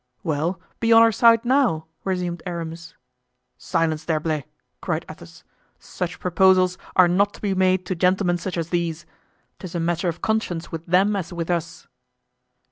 "Well, 0.23 0.59
be 0.79 0.91
on 0.91 1.03
our 1.03 1.11
side 1.11 1.45
now," 1.45 1.85
resumed 2.03 2.41
Aramis. 2.47 2.95
"Silence, 3.59 4.03
D'Herblay!" 4.03 4.45
cried 4.81 5.05
Athos; 5.07 5.43
"such 5.77 6.19
proposals 6.19 6.79
are 6.95 7.07
not 7.07 7.35
to 7.35 7.39
be 7.41 7.53
made 7.53 7.85
to 7.85 7.93
gentlemen 7.93 8.39
such 8.39 8.57
as 8.57 8.69
these. 8.69 9.05
'Tis 9.59 9.75
a 9.75 9.79
matter 9.79 10.09
of 10.09 10.19
conscience 10.23 10.71
with 10.71 10.83
them, 10.87 11.15
as 11.15 11.31
with 11.31 11.51
us." 11.51 11.85